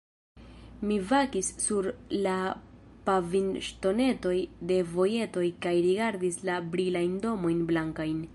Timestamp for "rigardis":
5.89-6.43